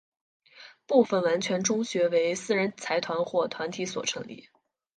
[0.87, 4.49] 部分完全中学为私人财团或团体所成立。